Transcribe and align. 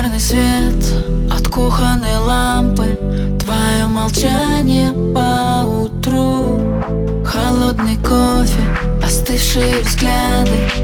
Янтарный 0.00 0.20
свет 0.20 1.30
от 1.30 1.46
кухонной 1.48 2.16
лампы. 2.16 2.98
Твое 3.38 3.86
молчание 3.86 4.92
по 5.14 5.66
утру 5.66 6.58
Холодный 7.22 7.96
кофе, 7.96 8.62
остывшие 9.04 9.82
взгляды 9.82 10.79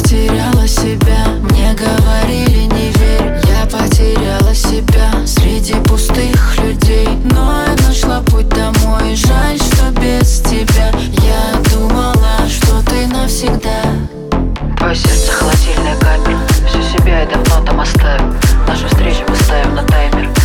потеряла 0.00 0.66
себя. 0.66 1.26
Мне 1.50 1.74
говорили 1.74 2.64
не 2.64 2.90
верь 2.98 3.40
Я 3.48 3.66
потеряла 3.66 4.54
себя. 4.54 5.10
Среди 5.26 5.74
пустых 5.84 6.58
людей 6.58 7.08
Но 7.24 7.64
я 7.66 7.86
нашла 7.86 8.20
путь 8.22 8.48
домой. 8.48 9.14
Жаль, 9.14 9.58
что 9.58 9.90
без 10.00 10.40
тебя. 10.40 10.90
Я 11.22 11.60
думала, 11.70 12.38
что 12.48 12.82
ты 12.82 13.06
навсегда. 13.06 13.82
Твое 14.78 14.94
сердце 14.94 15.32
холодильная 15.32 15.96
камера 15.96 16.40
Всю 16.66 16.82
себя 16.82 17.20
я 17.20 17.26
давно 17.26 17.64
там 17.64 17.80
оставил. 17.80 18.34
Нашу 18.66 18.88
встречу 18.88 19.24
мы 19.28 19.36
ставим 19.36 19.74
на 19.74 19.82
таймер. 19.84 20.39